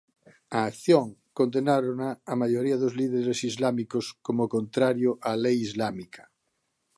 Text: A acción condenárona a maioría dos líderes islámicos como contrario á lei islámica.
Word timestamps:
A 0.57 0.59
acción 0.71 1.07
condenárona 1.39 2.09
a 2.31 2.33
maioría 2.41 2.77
dos 2.83 2.93
líderes 3.01 3.39
islámicos 3.51 4.05
como 4.25 4.43
contrario 4.55 5.09
á 5.29 5.31
lei 5.43 5.57
islámica. 5.69 6.23